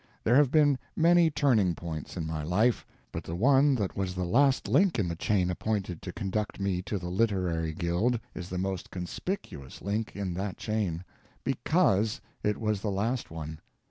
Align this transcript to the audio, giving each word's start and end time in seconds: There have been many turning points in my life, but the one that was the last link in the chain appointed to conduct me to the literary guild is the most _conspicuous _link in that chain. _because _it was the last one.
There 0.23 0.35
have 0.35 0.49
been 0.49 0.79
many 0.95 1.29
turning 1.29 1.75
points 1.75 2.17
in 2.17 2.25
my 2.25 2.41
life, 2.41 2.87
but 3.11 3.23
the 3.23 3.35
one 3.35 3.75
that 3.75 3.95
was 3.95 4.15
the 4.15 4.25
last 4.25 4.67
link 4.67 4.97
in 4.97 5.07
the 5.07 5.15
chain 5.15 5.51
appointed 5.51 6.01
to 6.01 6.11
conduct 6.11 6.59
me 6.59 6.81
to 6.81 6.97
the 6.97 7.09
literary 7.09 7.71
guild 7.71 8.19
is 8.33 8.49
the 8.49 8.57
most 8.57 8.89
_conspicuous 8.89 9.79
_link 9.79 10.13
in 10.15 10.33
that 10.33 10.57
chain. 10.57 11.03
_because 11.45 12.19
_it 12.43 12.57
was 12.57 12.81
the 12.81 12.89
last 12.89 13.29
one. 13.29 13.59